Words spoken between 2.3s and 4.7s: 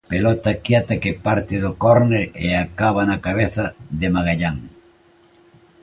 e acaba na cabeza de Magallán.